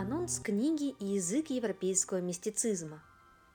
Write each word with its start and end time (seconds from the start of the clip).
Анонс 0.00 0.38
книги 0.38 0.94
язык 1.00 1.50
европейского 1.50 2.20
мистицизма. 2.20 3.02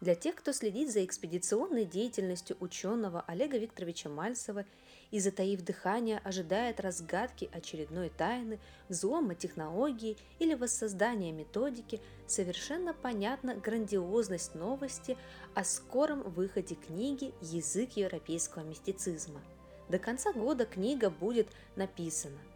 Для 0.01 0.13
тех, 0.13 0.36
кто 0.36 0.51
следит 0.51 0.92
за 0.92 1.05
экспедиционной 1.05 1.85
деятельностью 1.85 2.58
ученого 2.59 3.23
Олега 3.28 3.58
Викторовича 3.58 4.10
Мальцева 4.10 4.66
и, 5.12 5.21
затаив 5.21 5.62
дыхание, 5.62 6.20
ожидает 6.21 6.82
разгадки 6.82 7.50
очередной 7.54 8.10
тайны, 8.10 8.60
взлома 8.90 9.36
технологии 9.36 10.18
или 10.40 10.54
воссоздания 10.54 11.32
методики, 11.32 12.02
совершенно 12.27 12.94
понятна 12.94 13.55
грандиозность 13.55 14.54
новости 14.54 15.16
о 15.55 15.64
скором 15.64 16.23
выходе 16.23 16.75
книги 16.75 17.34
«Язык 17.39 17.91
европейского 17.96 18.64
мистицизма». 18.64 19.39
До 19.88 19.98
конца 19.98 20.34
года 20.34 20.66
книга 20.66 21.10
будет 21.10 21.48
написана– 21.78 22.39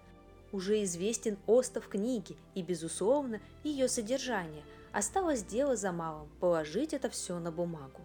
уже 0.52 0.84
известен 0.84 1.38
остов 1.48 1.88
книги 1.88 2.38
и, 2.56 2.62
безусловно, 2.62 3.42
ее 3.64 3.88
содержание. 3.88 4.64
Осталось 4.92 5.44
дело 5.44 5.76
за 5.76 5.92
малым– 5.92 6.30
положить 6.40 6.94
это 6.94 7.10
все 7.10 7.40
на 7.40 7.52
бумагу. 7.52 8.02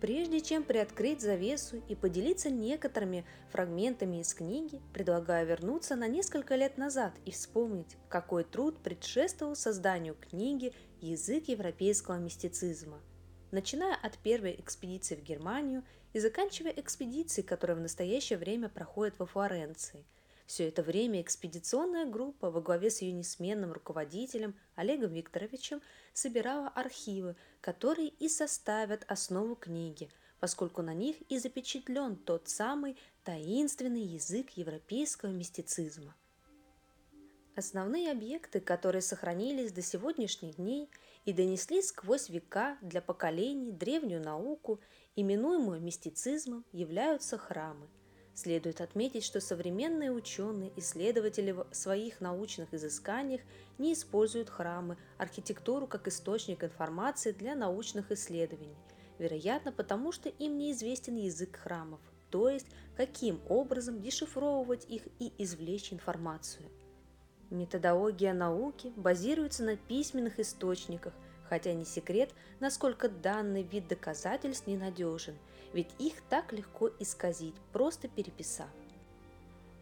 Прежде 0.00 0.42
чем 0.42 0.62
приоткрыть 0.62 1.22
завесу 1.22 1.82
и 1.88 1.94
поделиться 1.94 2.50
некоторыми 2.50 3.24
фрагментами 3.50 4.20
из 4.20 4.34
книги, 4.34 4.80
предлагаю 4.92 5.46
вернуться 5.46 5.96
на 5.96 6.06
несколько 6.06 6.54
лет 6.54 6.76
назад 6.76 7.14
и 7.24 7.30
вспомнить, 7.30 7.96
какой 8.08 8.44
труд 8.44 8.78
предшествовал 8.82 9.56
созданию 9.56 10.14
книги 10.14 10.74
«Язык 11.00 11.48
европейского 11.48 12.18
мистицизма», 12.18 13.00
начиная 13.52 13.94
от 13.94 14.18
первой 14.18 14.56
экспедиции 14.58 15.16
в 15.16 15.22
Германию 15.22 15.82
и 16.12 16.18
заканчивая 16.18 16.72
экспедицией, 16.72 17.46
которая 17.46 17.76
в 17.78 17.80
настоящее 17.80 18.38
время 18.38 18.68
проходит 18.68 19.18
во 19.18 19.24
Флоренции– 19.24 20.04
все 20.46 20.68
это 20.68 20.82
время 20.82 21.20
экспедиционная 21.22 22.06
группа 22.06 22.50
во 22.50 22.60
главе 22.60 22.90
с 22.90 23.02
ее 23.02 23.12
несменным 23.12 23.72
руководителем 23.72 24.54
Олегом 24.76 25.12
Викторовичем 25.12 25.82
собирала 26.12 26.68
архивы, 26.68 27.36
которые 27.60 28.08
и 28.08 28.28
составят 28.28 29.04
основу 29.08 29.56
книги, 29.56 30.08
поскольку 30.38 30.82
на 30.82 30.94
них 30.94 31.16
и 31.28 31.38
запечатлен 31.38 32.16
тот 32.16 32.48
самый 32.48 32.96
таинственный 33.24 34.02
язык 34.02 34.50
европейского 34.50 35.30
мистицизма. 35.30 36.14
Основные 37.56 38.12
объекты, 38.12 38.60
которые 38.60 39.02
сохранились 39.02 39.72
до 39.72 39.82
сегодняшних 39.82 40.56
дней 40.56 40.90
и 41.24 41.32
донесли 41.32 41.82
сквозь 41.82 42.28
века 42.28 42.78
для 42.82 43.00
поколений 43.00 43.72
древнюю 43.72 44.22
науку, 44.22 44.78
именуемую 45.16 45.80
мистицизмом, 45.80 46.64
являются 46.72 47.36
храмы– 47.36 47.88
Следует 48.36 48.82
отметить, 48.82 49.24
что 49.24 49.40
современные 49.40 50.12
ученые, 50.12 50.70
исследователи 50.76 51.52
в 51.52 51.66
своих 51.72 52.20
научных 52.20 52.74
изысканиях 52.74 53.40
не 53.78 53.94
используют 53.94 54.50
храмы, 54.50 54.98
архитектуру 55.16 55.86
как 55.86 56.06
источник 56.06 56.62
информации 56.62 57.32
для 57.32 57.54
научных 57.54 58.12
исследований, 58.12 58.76
вероятно 59.18 59.72
потому, 59.72 60.12
что 60.12 60.28
им 60.28 60.58
неизвестен 60.58 61.16
язык 61.16 61.56
храмов, 61.56 61.98
то 62.30 62.50
есть 62.50 62.66
каким 62.94 63.40
образом 63.48 64.02
дешифровывать 64.02 64.84
их 64.84 65.04
и 65.18 65.32
извлечь 65.38 65.94
информацию. 65.94 66.68
Методология 67.48 68.34
науки 68.34 68.92
базируется 68.96 69.64
на 69.64 69.78
письменных 69.78 70.38
источниках, 70.40 71.14
хотя 71.48 71.72
не 71.72 71.84
секрет, 71.84 72.30
насколько 72.60 73.08
данный 73.08 73.62
вид 73.62 73.88
доказательств 73.88 74.66
ненадежен, 74.66 75.36
ведь 75.72 75.90
их 75.98 76.22
так 76.28 76.52
легко 76.52 76.90
исказить, 76.98 77.54
просто 77.72 78.08
переписав. 78.08 78.68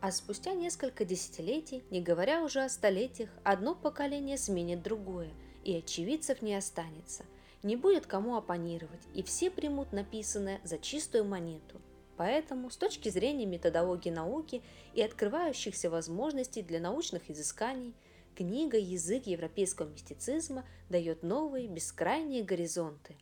А 0.00 0.12
спустя 0.12 0.52
несколько 0.52 1.04
десятилетий, 1.04 1.82
не 1.90 2.02
говоря 2.02 2.42
уже 2.42 2.62
о 2.62 2.68
столетиях, 2.68 3.30
одно 3.42 3.74
поколение 3.74 4.36
сменит 4.36 4.82
другое, 4.82 5.30
и 5.64 5.74
очевидцев 5.76 6.42
не 6.42 6.54
останется. 6.54 7.24
Не 7.62 7.76
будет 7.76 8.06
кому 8.06 8.36
оппонировать, 8.36 9.00
и 9.14 9.22
все 9.22 9.50
примут 9.50 9.92
написанное 9.92 10.60
за 10.62 10.76
чистую 10.76 11.24
монету. 11.24 11.80
Поэтому, 12.16 12.70
с 12.70 12.76
точки 12.76 13.08
зрения 13.08 13.46
методологии 13.46 14.10
науки 14.10 14.62
и 14.92 15.02
открывающихся 15.02 15.88
возможностей 15.88 16.62
для 16.62 16.80
научных 16.80 17.30
изысканий, 17.30 17.94
Книга 18.34 18.76
«Язык 18.76 19.28
европейского 19.28 19.88
мистицизма» 19.88 20.64
дает 20.90 21.22
новые 21.22 21.68
бескрайние 21.68 22.42
горизонты. 22.42 23.16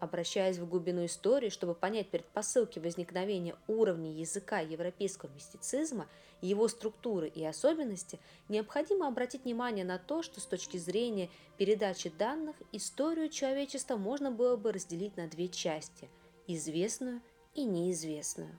Обращаясь 0.00 0.56
в 0.56 0.66
глубину 0.66 1.04
истории, 1.04 1.50
чтобы 1.50 1.74
понять 1.74 2.08
предпосылки 2.08 2.78
возникновения 2.78 3.54
уровней 3.66 4.14
языка 4.14 4.60
европейского 4.60 5.30
мистицизма, 5.34 6.08
его 6.40 6.68
структуры 6.68 7.28
и 7.28 7.44
особенности, 7.44 8.18
необходимо 8.48 9.08
обратить 9.08 9.44
внимание 9.44 9.84
на 9.84 9.98
то, 9.98 10.22
что 10.22 10.40
с 10.40 10.46
точки 10.46 10.78
зрения 10.78 11.28
передачи 11.58 12.08
данных 12.08 12.56
историю 12.72 13.28
человечества 13.28 13.98
можно 13.98 14.30
было 14.30 14.56
бы 14.56 14.72
разделить 14.72 15.18
на 15.18 15.28
две 15.28 15.48
части– 15.48 16.08
известную 16.46 17.20
и 17.54 17.64
неизвестную. 17.64 18.58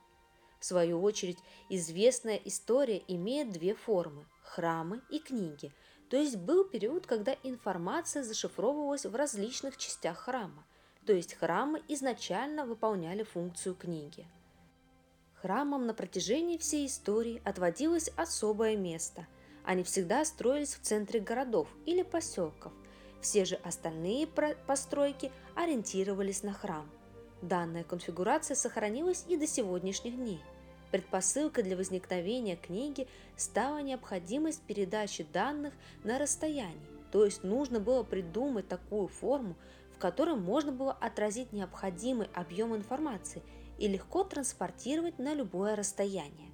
В 0.59 0.65
свою 0.65 1.01
очередь, 1.01 1.39
известная 1.69 2.35
история 2.35 3.01
имеет 3.07 3.51
две 3.51 3.73
формы– 3.73 4.27
храмы 4.49 5.01
и 5.09 5.19
книги, 5.19 5.71
то 6.09 6.17
есть 6.17 6.37
был 6.37 6.63
период, 6.63 7.05
когда 7.05 7.35
информация 7.43 8.23
зашифровывалась 8.23 9.05
в 9.05 9.15
различных 9.15 9.77
частях 9.77 10.17
храма, 10.17 10.65
то 11.05 11.13
есть 11.13 11.35
храмы 11.35 11.81
изначально 11.87 12.65
выполняли 12.65 13.23
функцию 13.23 13.75
книги. 13.75 14.27
Храмам 15.35 15.85
на 15.85 15.93
протяжении 15.93 16.57
всей 16.57 16.87
истории 16.87 17.41
отводилось 17.45 18.09
особое 18.17 18.75
место. 18.75 19.25
Они 19.63 19.83
всегда 19.83 20.25
строились 20.25 20.75
в 20.75 20.81
центре 20.81 21.19
городов 21.19 21.69
или 21.85 22.01
поселков. 22.01 22.73
Все 23.21 23.45
же 23.45 23.55
остальные 23.55 24.27
постройки 24.27 25.31
ориентировались 25.55 26.43
на 26.43 26.53
храм. 26.53 26.89
Данная 27.41 27.83
конфигурация 27.83 28.55
сохранилась 28.55 29.25
и 29.29 29.37
до 29.37 29.47
сегодняшних 29.47 30.15
дней. 30.15 30.41
Предпосылкой 30.91 31.63
для 31.63 31.77
возникновения 31.77 32.55
книги 32.55 33.07
стала 33.37 33.81
необходимость 33.81 34.63
передачи 34.63 35.23
данных 35.23 35.73
на 36.03 36.17
расстоянии, 36.17 36.81
то 37.11 37.25
есть 37.25 37.43
нужно 37.43 37.79
было 37.79 38.03
придумать 38.03 38.67
такую 38.67 39.07
форму, 39.07 39.55
в 39.95 39.99
которой 39.99 40.35
можно 40.35 40.71
было 40.71 40.93
отразить 40.93 41.53
необходимый 41.53 42.27
объем 42.33 42.75
информации 42.75 43.43
и 43.77 43.87
легко 43.87 44.23
транспортировать 44.23 45.19
на 45.19 45.35
любое 45.35 45.75
расстояние. 45.75 46.49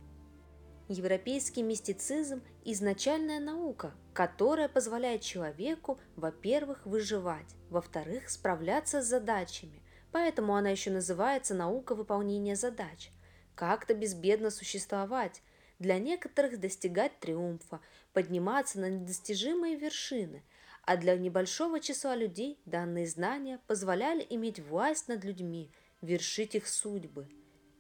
Европейский 0.90 1.64
мистицизм– 1.64 2.44
изначальная 2.66 3.40
наука, 3.40 3.94
которая 4.14 4.68
позволяет 4.68 5.22
человеку, 5.22 5.98
во-первых, 6.16 6.86
выживать, 6.86 7.56
во-вторых, 7.70 8.30
справляться 8.30 9.02
с 9.02 9.08
задачами, 9.08 9.82
поэтому 10.12 10.56
она 10.56 10.70
еще 10.70 10.92
называется 10.92 11.56
наука 11.56 11.96
выполнения 11.96 12.58
задач– 12.58 13.12
как-то 13.56 13.94
безбедно 13.94 14.50
существовать, 14.52 15.42
для 15.80 16.00
некоторых 16.00 16.60
достигать 16.60 17.20
триумфа, 17.20 17.82
подниматься 18.14 18.80
на 18.80 18.90
недостижимые 18.90 19.76
вершины, 19.76 20.44
а 20.84 20.98
для 20.98 21.18
небольшого 21.18 21.80
числа 21.80 22.16
людей 22.16 22.60
данные 22.66 23.08
знания 23.08 23.60
позволяли 23.68 24.26
иметь 24.30 24.60
власть 24.60 25.08
над 25.08 25.24
людьми, 25.24 25.72
вершить 26.02 26.56
их 26.56 26.68
судьбы. 26.68 27.28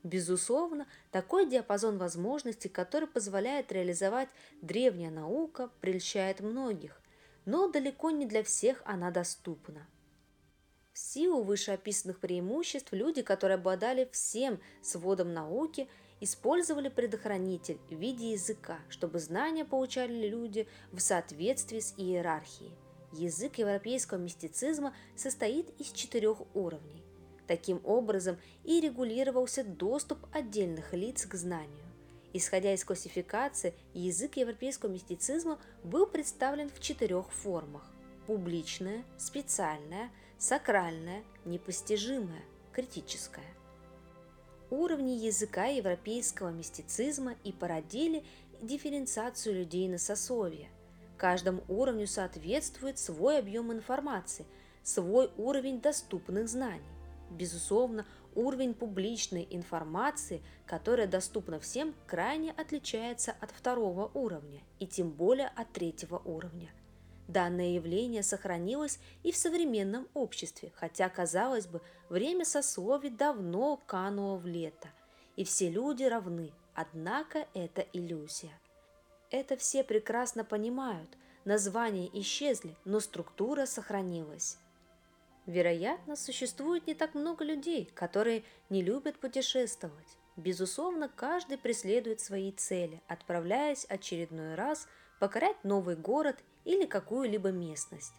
Безусловно, 0.03 0.87
такой 1.11 1.49
диапазон 1.49 1.97
возможностей, 1.97 2.69
который 2.69 3.07
позволяет 3.07 3.71
реализовать 3.71 4.29
древняя 4.61 5.09
наука, 5.09 5.71
прельщает 5.81 6.41
многих, 6.41 7.01
но 7.45 7.69
далеко 7.69 8.11
не 8.11 8.25
для 8.25 8.43
всех 8.43 8.81
она 8.85 9.09
доступна. 9.09 9.87
В 10.95 10.97
силу 10.97 11.43
вышеописанных 11.43 12.19
преимуществ 12.19 12.93
люди, 12.93 13.21
которые 13.21 13.55
обладали 13.55 14.07
всем 14.13 14.61
сводом 14.81 15.33
науки, 15.33 15.89
использовали 16.21 16.87
предохранитель 16.87 17.79
в 17.89 17.95
виде 17.95 18.31
языка, 18.31 18.79
чтобы 18.87 19.19
знания 19.19 19.65
получали 19.65 20.29
люди 20.29 20.69
в 20.93 20.99
соответствии 20.99 21.81
с 21.81 21.93
иерархией. 21.97 22.71
Язык 23.11 23.57
европейского 23.57 24.19
мистицизма 24.19 24.95
состоит 25.17 25.69
из 25.81 25.91
четырех 25.91 26.37
уровней. 26.55 27.03
Таким 27.45 27.81
образом 27.83 28.37
и 28.63 28.79
регулировался 28.79 29.65
доступ 29.65 30.19
отдельных 30.31 30.93
лиц 30.93 31.25
к 31.25 31.35
знанию. 31.35 31.83
Исходя 32.31 32.73
из 32.73 32.85
классификации, 32.85 33.73
язык 33.93 34.37
европейского 34.37 34.89
мистицизма 34.89 35.59
был 35.83 36.07
представлен 36.07 36.69
в 36.69 36.79
четырех 36.79 37.29
формах– 37.33 37.83
публичное, 38.27 39.03
специальное– 39.17 40.09
сакральное, 40.37 41.23
непостижимое, 41.45 42.41
критическое. 42.73 43.45
Уровни 44.69 45.11
языка 45.11 45.65
европейского 45.65 46.49
мистицизма 46.49 47.35
и 47.43 47.51
породили 47.51 48.25
дифференциацию 48.61 49.55
людей 49.55 49.87
на 49.87 49.97
сословия. 49.97 50.69
Каждому 51.17 51.63
уровню 51.67 52.07
соответствует 52.07 52.99
свой 52.99 53.39
объем 53.39 53.71
информации, 53.71 54.45
свой 54.83 55.31
уровень 55.37 55.79
доступных 55.79 56.49
знаний. 56.49 56.83
Безусловно, 57.31 58.05
уровень 58.33 58.73
публичной 58.73 59.47
информации, 59.49 60.43
которая 60.65 61.07
доступна 61.07 61.59
всем, 61.59 61.95
крайне 62.05 62.51
отличается 62.51 63.35
от 63.39 63.51
второго 63.51 64.11
уровня 64.13 64.61
и 64.79 64.87
тем 64.87 65.11
более 65.11 65.47
от 65.47 65.71
третьего 65.71 66.17
уровня– 66.25 66.69
Данное 67.27 67.73
явление 67.73 68.21
сохранилось 68.21 68.99
и 69.23 69.31
в 69.31 69.37
современном 69.37 70.07
обществе, 70.13 70.71
хотя, 70.75 71.09
казалось 71.09 71.65
бы, 71.65 71.81
время 72.09 72.45
сословий 72.45 73.09
давно 73.09 73.77
кануло 73.87 74.37
в 74.37 74.45
лето, 74.45 74.89
и 75.35 75.43
все 75.43 75.69
люди 75.69 76.03
равны, 76.03 76.51
однако 76.75 77.47
это 77.53 77.81
иллюзия. 77.93 78.51
Это 79.31 79.57
все 79.57 79.83
прекрасно 79.83 80.43
понимают, 80.43 81.09
названия 81.45 82.09
исчезли, 82.13 82.75
но 82.85 82.99
структура 82.99 83.65
сохранилась. 83.65 84.59
Вероятно, 85.47 86.15
существует 86.15 86.87
не 86.87 86.93
так 86.93 87.15
много 87.15 87.43
людей, 87.43 87.89
которые 87.93 88.43
не 88.69 88.81
любят 88.81 89.19
путешествовать. 89.19 90.17
Безусловно, 90.37 91.09
каждый 91.09 91.57
преследует 91.57 92.19
свои 92.19 92.51
цели, 92.51 93.01
отправляясь 93.07 93.85
очередной 93.85 94.55
раз 94.55 94.87
покорять 95.19 95.63
новый 95.63 95.95
город 95.95 96.37
или 96.65 96.85
какую-либо 96.85 97.51
местность. 97.51 98.13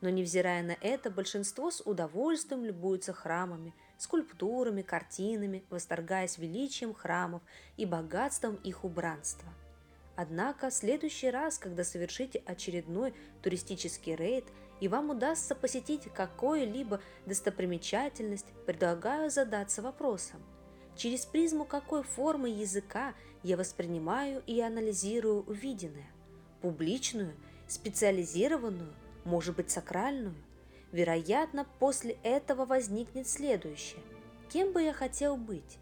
Но 0.00 0.08
невзирая 0.08 0.62
на 0.62 0.76
это, 0.80 1.10
большинство 1.10 1.70
с 1.70 1.82
удовольствием 1.82 2.64
любуются 2.64 3.12
храмами, 3.12 3.74
скульптурами, 3.98 4.80
картинами, 4.80 5.62
восторгаясь 5.68 6.38
величием 6.38 6.94
храмов 6.94 7.42
и 7.76 7.84
богатством 7.84 8.54
их 8.56 8.84
убранства. 8.84 9.48
Однако 10.16 10.70
в 10.70 10.74
следующий 10.74 11.30
раз, 11.30 11.58
когда 11.58 11.84
совершите 11.84 12.42
очередной 12.46 13.14
туристический 13.42 14.14
рейд 14.14 14.46
и 14.80 14.88
вам 14.88 15.10
удастся 15.10 15.54
посетить 15.54 16.04
какую-либо 16.14 17.00
достопримечательность, 17.26 18.46
предлагаю 18.66 19.30
задаться 19.30 19.82
вопросом, 19.82 20.42
через 20.96 21.26
призму 21.26 21.66
какой 21.66 22.02
формы 22.02 22.48
языка 22.48 23.14
я 23.42 23.58
воспринимаю 23.58 24.42
и 24.46 24.60
анализирую 24.60 25.42
увиденное– 25.42 26.10
публичную– 26.62 27.34
специализированную, 27.70 28.92
может 29.24 29.56
быть 29.56 29.70
сакральную. 29.70 30.34
Вероятно, 30.92 31.66
после 31.78 32.18
этого 32.22 32.64
возникнет 32.64 33.28
следующее. 33.28 34.00
Кем 34.52 34.72
бы 34.72 34.82
я 34.82 34.92
хотел 34.92 35.36
быть? 35.36 35.78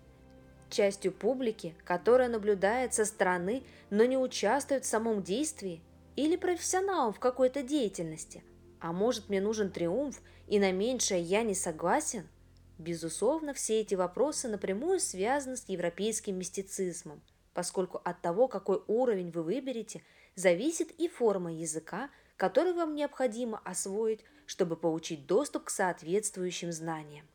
Частью 0.68 1.12
публики, 1.12 1.74
которая 1.84 2.28
наблюдает 2.28 2.92
со 2.92 3.06
стороны, 3.06 3.62
но 3.88 4.04
не 4.04 4.18
участвует 4.18 4.84
в 4.84 4.88
самом 4.88 5.22
действии? 5.22 5.80
Или 6.14 6.36
профессионалом 6.36 7.14
в 7.14 7.20
какой-то 7.20 7.62
деятельности? 7.62 8.44
А 8.80 8.92
может 8.92 9.28
мне 9.30 9.40
нужен 9.40 9.70
триумф, 9.70 10.20
и 10.46 10.58
на 10.58 10.72
меньшее 10.72 11.22
я 11.22 11.42
не 11.42 11.54
согласен? 11.54 12.28
Безусловно, 12.76 13.54
все 13.54 13.80
эти 13.80 13.94
вопросы 13.94 14.46
напрямую 14.46 15.00
связаны 15.00 15.56
с 15.56 15.68
европейским 15.68 16.38
мистицизмом, 16.38 17.22
поскольку 17.54 18.00
от 18.04 18.20
того, 18.20 18.46
какой 18.46 18.82
уровень 18.86 19.30
вы 19.30 19.42
выберете– 19.42 20.02
зависит 20.38 20.92
и 20.92 21.08
форма 21.08 21.52
языка, 21.52 22.10
который 22.36 22.72
вам 22.72 22.94
необходимо 22.94 23.60
освоить, 23.64 24.20
чтобы 24.46 24.76
получить 24.76 25.26
доступ 25.26 25.64
к 25.64 25.70
соответствующим 25.70 26.70
знаниям. 26.70 27.26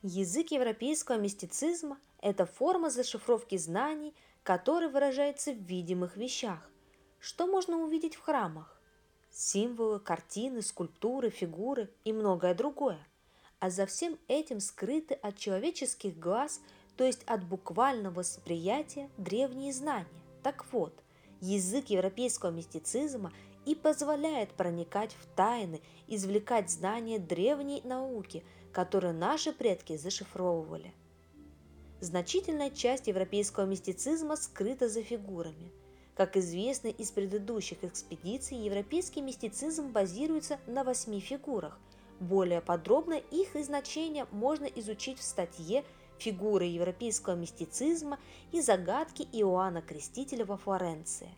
Язык 0.00 0.50
европейского 0.50 1.18
мистицизма– 1.18 1.98
это 2.22 2.46
форма 2.46 2.88
зашифровки 2.88 3.58
знаний, 3.58 4.14
которая 4.42 4.88
выражается 4.88 5.52
в 5.52 5.58
видимых 5.58 6.16
вещах. 6.16 6.70
Что 7.18 7.46
можно 7.46 7.76
увидеть 7.76 8.14
в 8.14 8.22
храмах? 8.22 8.80
Символы, 9.30 10.00
картины, 10.00 10.62
скульптуры, 10.62 11.28
фигуры 11.28 11.90
и 12.04 12.14
многое 12.14 12.54
другое. 12.54 13.06
А 13.58 13.68
за 13.68 13.84
всем 13.84 14.18
этим 14.28 14.60
скрыты 14.60 15.12
от 15.12 15.36
человеческих 15.36 16.18
глаз, 16.18 16.62
то 16.96 17.04
есть 17.04 17.22
от 17.24 17.44
буквального 17.44 18.14
восприятия, 18.14 19.10
древние 19.18 19.74
знания. 19.74 20.06
Так 20.42 20.64
вот– 20.72 20.98
язык 21.40 21.90
европейского 21.90 22.50
мистицизма 22.50 23.32
и 23.66 23.74
позволяет 23.74 24.50
проникать 24.52 25.12
в 25.12 25.26
тайны, 25.36 25.80
извлекать 26.06 26.70
знания 26.70 27.18
древней 27.18 27.82
науки, 27.84 28.44
которые 28.72 29.12
наши 29.12 29.52
предки 29.52 29.96
зашифровывали. 29.96 30.92
Значительная 32.00 32.70
часть 32.70 33.08
европейского 33.08 33.66
мистицизма 33.66 34.36
скрыта 34.36 34.88
за 34.88 35.02
фигурами. 35.02 35.72
Как 36.14 36.36
известно 36.36 36.88
из 36.88 37.10
предыдущих 37.10 37.84
экспедиций, 37.84 38.58
европейский 38.58 39.20
мистицизм 39.20 39.92
базируется 39.92 40.58
на 40.66 40.84
восьми 40.84 41.20
фигурах. 41.20 41.78
Более 42.20 42.60
подробно 42.60 43.14
их 43.14 43.54
и 43.54 43.62
значение 43.62 44.26
можно 44.32 44.64
изучить 44.64 45.18
в 45.18 45.22
статье 45.22 45.84
фигуры 46.18 46.66
европейского 46.66 47.34
мистицизма 47.34 48.18
и 48.52 48.60
загадки 48.60 49.22
Иоанна 49.32 49.82
Крестителя 49.82 50.44
во 50.44 50.56
Флоренции. 50.56 51.30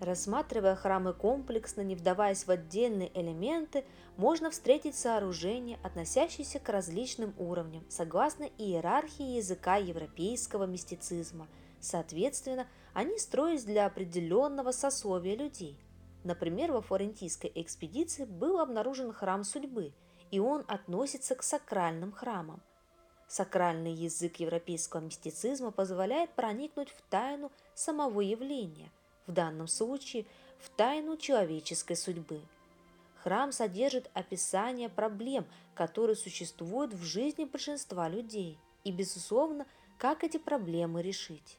Рассматривая 0.00 0.74
храмы 0.74 1.14
комплексно, 1.14 1.80
не 1.80 1.94
вдаваясь 1.94 2.46
в 2.46 2.50
отдельные 2.50 3.10
элементы, 3.18 3.84
можно 4.16 4.50
встретить 4.50 4.96
сооружения, 4.96 5.78
относящиеся 5.82 6.58
к 6.58 6.68
различным 6.68 7.32
уровням, 7.38 7.84
согласно 7.88 8.44
иерархии 8.58 9.36
языка 9.36 9.76
европейского 9.76 10.64
мистицизма. 10.64 11.48
Соответственно, 11.80 12.66
они 12.92 13.18
строились 13.18 13.64
для 13.64 13.86
определенного 13.86 14.72
сословия 14.72 15.36
людей. 15.36 15.78
Например, 16.22 16.72
во 16.72 16.80
флорентийской 16.80 17.52
экспедиции 17.54 18.24
был 18.24 18.58
обнаружен 18.58 19.12
храм 19.12 19.44
судьбы, 19.44 19.92
и 20.30 20.38
он 20.38 20.64
относится 20.68 21.34
к 21.34 21.42
сакральным 21.42 22.12
храмам– 22.12 22.62
Сакральный 23.28 23.92
язык 23.92 24.36
европейского 24.36 25.00
мистицизма 25.00 25.70
позволяет 25.70 26.30
проникнуть 26.34 26.90
в 26.90 27.00
тайну 27.10 27.50
самого 27.74 28.20
явления, 28.20 28.90
в 29.26 29.32
данном 29.32 29.66
случае 29.66 30.26
в 30.58 30.68
тайну 30.70 31.16
человеческой 31.16 31.96
судьбы. 31.96 32.42
Храм 33.22 33.52
содержит 33.52 34.10
описание 34.12 34.90
проблем, 34.90 35.46
которые 35.74 36.16
существуют 36.16 36.92
в 36.92 37.02
жизни 37.02 37.44
большинства 37.44 38.08
людей, 38.08 38.58
и, 38.84 38.92
безусловно, 38.92 39.66
как 39.98 40.24
эти 40.24 40.36
проблемы 40.36 41.02
решить. 41.02 41.58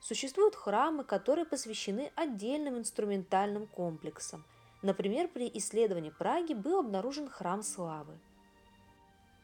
Существуют 0.00 0.56
храмы, 0.56 1.04
которые 1.04 1.44
посвящены 1.44 2.10
отдельным 2.16 2.78
инструментальным 2.78 3.66
комплексам. 3.68 4.44
Например, 4.82 5.28
при 5.28 5.48
исследовании 5.54 6.10
Праги 6.10 6.54
был 6.54 6.80
обнаружен 6.80 7.28
храм 7.28 7.62
славы– 7.62 8.18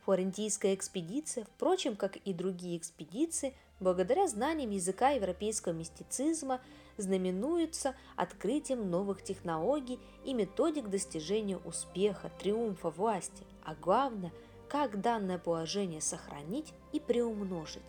Флорентийская 0.06 0.76
экспедиция, 0.76 1.44
впрочем, 1.46 1.96
как 1.96 2.16
и 2.18 2.32
другие 2.32 2.78
экспедиции, 2.78 3.54
благодаря 3.80 4.28
знаниям 4.28 4.70
языка 4.70 5.10
европейского 5.10 5.72
мистицизма, 5.72 6.60
знаменуется 6.96 7.96
открытием 8.14 8.88
новых 8.88 9.24
технологий 9.24 9.98
и 10.24 10.32
методик 10.32 10.90
достижения 10.90 11.56
успеха, 11.56 12.30
триумфа 12.38 12.90
власти, 12.90 13.42
а 13.64 13.75
главное, 13.75 14.32
как 14.68 15.00
данное 15.00 15.38
положение 15.38 16.00
сохранить 16.00 16.72
и 16.92 17.00
приумножить. 17.00 17.82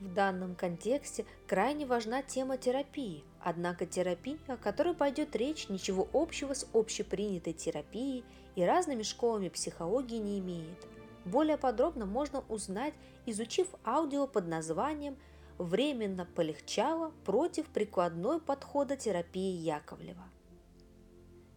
В 0.00 0.12
данном 0.12 0.54
контексте 0.54 1.24
крайне 1.46 1.86
важна 1.86 2.20
тема 2.20 2.58
терапии, 2.58 3.24
однако 3.40 3.86
терапия, 3.86 4.36
о 4.48 4.58
которой 4.58 4.92
пойдет 4.92 5.34
речь, 5.34 5.70
ничего 5.70 6.06
общего 6.12 6.52
с 6.52 6.66
общепринятой 6.74 7.54
терапией 7.54 8.22
и 8.54 8.62
разными 8.62 9.02
школами 9.02 9.48
психологии 9.48 10.18
не 10.18 10.40
имеет– 10.40 10.86
более 11.26 11.58
подробно 11.58 12.06
можно 12.06 12.44
узнать, 12.48 12.94
изучив 13.26 13.68
аудио 13.84 14.26
под 14.26 14.46
названием 14.46 15.16
«Временно 15.58 16.24
полегчало 16.24 17.12
против 17.24 17.66
прикладной 17.66 18.40
подхода 18.40 18.96
терапии 18.96 19.56
Яковлева». 19.56 20.24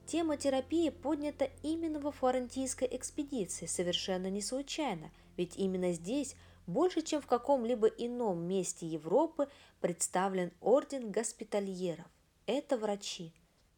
Тема 0.05 0.37
терапии 0.37 0.89
поднята 0.89 1.49
именно 1.61 1.99
во 1.99 2.11
флорентийской 2.11 2.87
экспедиции 2.91 3.67
совершенно 3.67 4.29
не 4.29 4.41
случайно, 4.41 5.11
ведь 5.37 5.55
именно 5.55 5.91
здесь 5.93 6.35
больше, 6.65 7.01
чем 7.03 7.21
в 7.21 7.27
каком-либо 7.27 7.87
ином 7.87 8.47
месте 8.47 8.87
Европы, 8.87 9.47
представлен 9.81 10.51
орден 10.61 11.11
госпитальеров. 11.11 12.07
Это 12.47 12.75
врачи. 12.77 13.33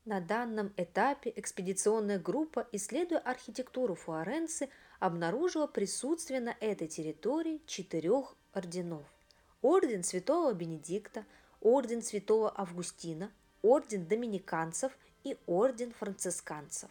На 0.06 0.20
данном 0.20 0.74
этапе 0.78 1.32
экспедиционная 1.36 2.18
группа, 2.18 2.68
исследуя 2.72 3.20
архитектуру 3.20 3.96
Флоренции, 3.96 4.70
обнаружила 5.02 5.66
присутствие 5.66 6.40
на 6.40 6.56
этой 6.60 6.88
территории 6.88 7.60
четырех 7.66 8.36
орденов. 8.54 9.04
Орден 9.64 10.04
святого 10.04 10.54
Бенедикта, 10.54 11.26
орден 11.60 12.04
святого 12.04 12.54
Августина, 12.56 13.32
орден 13.64 14.06
доминиканцев 14.06 14.96
и 15.24 15.38
орден 15.48 15.92
францисканцев. 15.92 16.90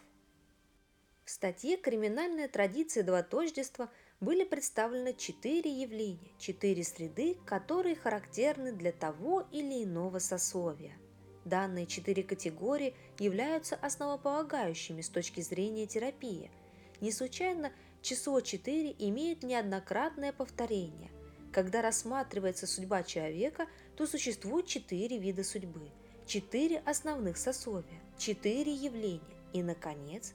В 1.23 1.29
статье 1.29 1.77
«Криминальная 1.77 2.49
традиция 2.49 3.03
двотождества» 3.03 3.89
были 4.19 4.43
представлены 4.43 5.13
четыре 5.13 5.71
явления, 5.71 6.31
четыре 6.37 6.83
среды, 6.83 7.37
которые 7.45 7.95
характерны 7.95 8.73
для 8.73 8.91
того 8.91 9.47
или 9.51 9.85
иного 9.85 10.19
сословия. 10.19 10.97
Данные 11.45 11.85
четыре 11.85 12.23
категории 12.23 12.93
являются 13.19 13.77
основополагающими 13.77 14.99
с 14.99 15.07
точки 15.07 15.39
зрения 15.39 15.87
терапии. 15.87 16.51
Не 16.99 17.11
случайно 17.11 17.71
число 18.01 18.41
4 18.41 18.95
имеет 18.99 19.43
неоднократное 19.43 20.31
повторение. 20.31 21.11
Когда 21.51 21.81
рассматривается 21.81 22.65
судьба 22.67 23.03
человека, 23.03 23.67
то 23.95 24.07
существует 24.07 24.67
четыре 24.67 25.17
вида 25.17 25.43
судьбы. 25.43 25.89
четыре 26.25 26.79
основных 26.85 27.37
сословия, 27.37 27.99
четыре 28.17 28.73
явления 28.73 29.21
и, 29.53 29.61
наконец, 29.61 30.33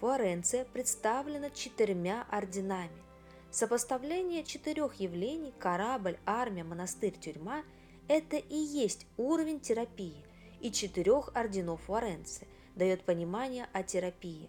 Флоренция 0.00 0.64
представлена 0.64 1.50
четырьмя 1.50 2.26
орденами. 2.30 3.02
Сопоставление 3.50 4.44
четырех 4.44 4.94
явлений– 5.00 5.52
корабль, 5.58 6.18
армия, 6.26 6.64
монастырь, 6.64 7.18
тюрьма– 7.18 7.62
это 8.08 8.36
и 8.36 8.56
есть 8.56 9.06
уровень 9.16 9.60
терапии 9.60 10.24
и 10.60 10.70
четырех 10.70 11.30
орденов 11.34 11.82
Флоренции 11.82 12.46
дает 12.76 13.02
понимание 13.02 13.68
о 13.72 13.82
терапии, 13.82 14.48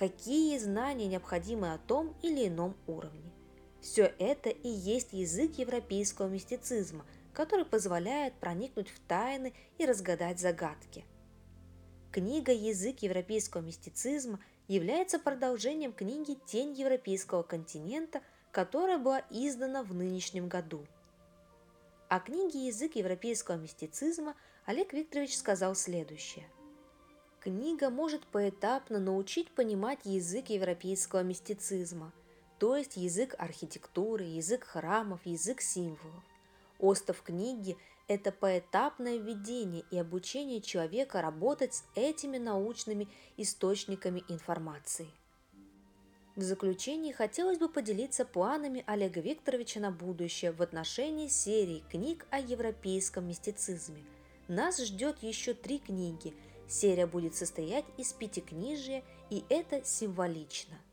какие 0.00 0.56
знания 0.56 1.08
необходимы 1.08 1.74
о 1.74 1.78
том 1.78 2.16
или 2.22 2.48
ином 2.48 2.74
уровне. 2.86 3.30
Все 3.82 4.04
это 4.18 4.48
и 4.48 4.70
есть 4.70 5.12
язык 5.12 5.58
европейского 5.58 6.26
мистицизма, 6.26 7.04
который 7.34 7.66
позволяет 7.66 8.32
проникнуть 8.40 8.88
в 8.88 8.98
тайны 9.00 9.52
и 9.76 9.84
разгадать 9.84 10.40
загадки. 10.40 11.04
Книга 12.12 12.50
«Язык 12.50 13.00
европейского 13.00 13.60
мистицизма» 13.60 14.40
является 14.68 15.18
продолжением 15.18 15.92
книги 15.92 16.38
«Тень 16.46 16.72
европейского 16.72 17.42
континента», 17.42 18.22
которая 18.52 18.96
была 18.96 19.22
издана 19.28 19.82
в 19.82 19.92
нынешнем 19.92 20.48
году. 20.48 20.86
О 22.08 22.20
книге 22.20 22.68
«Язык 22.68 22.96
европейского 22.96 23.56
мистицизма» 23.56 24.34
Олег 24.64 24.94
Викторович 24.94 25.36
сказал 25.36 25.74
следующее. 25.74 26.46
Книга 27.40 27.90
может 27.90 28.26
поэтапно 28.26 28.98
научить 28.98 29.50
понимать 29.50 30.00
язык 30.04 30.50
европейского 30.50 31.22
мистицизма– 31.22 32.12
то 32.60 32.76
есть 32.76 32.98
язык 32.98 33.34
архитектуры, 33.38 34.24
язык 34.24 34.64
храмов, 34.64 35.24
язык 35.24 35.62
символов. 35.62 36.22
Остов 36.78 37.22
книги– 37.22 37.78
это 38.06 38.32
поэтапное 38.32 39.16
введение 39.16 39.82
и 39.90 39.96
обучение 39.96 40.60
человека 40.60 41.22
работать 41.22 41.72
с 41.72 41.84
этими 41.94 42.36
научными 42.36 43.08
источниками 43.38 44.22
информации. 44.28 45.08
В 46.36 46.42
заключение 46.42 47.14
хотелось 47.14 47.58
бы 47.58 47.70
поделиться 47.70 48.26
планами 48.26 48.84
Олега 48.86 49.20
Викторовича 49.20 49.80
на 49.80 49.90
будущее 49.90 50.52
в 50.52 50.60
отношении 50.60 51.28
серии 51.28 51.82
книг 51.90 52.26
о 52.30 52.40
европейском 52.40 53.26
мистицизме. 53.26 54.04
Нас 54.48 54.84
ждет 54.84 55.22
еще 55.22 55.54
три 55.54 55.78
книги. 55.78 56.34
Серия 56.70 57.06
будет 57.06 57.34
состоять 57.34 57.84
из 57.98 58.12
пяти 58.12 58.40
книжия, 58.40 59.02
и 59.28 59.44
это 59.50 59.84
символично– 59.84 60.80